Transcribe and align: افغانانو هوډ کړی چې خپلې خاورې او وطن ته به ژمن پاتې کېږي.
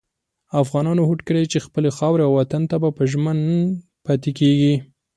افغانانو 0.61 1.01
هوډ 1.07 1.19
کړی 1.27 1.43
چې 1.51 1.57
خپلې 1.65 1.89
خاورې 1.97 2.21
او 2.25 2.31
وطن 2.39 2.61
ته 2.69 2.75
به 2.81 2.87
ژمن 3.11 3.39
پاتې 4.05 4.31
کېږي. 4.39 4.75